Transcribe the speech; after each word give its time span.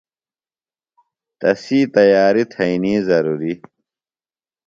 تسی 1.39 1.79
تیاریۡ 1.93 2.47
تھئینیۡ 2.53 3.01
ضرُوری۔ 3.09 3.53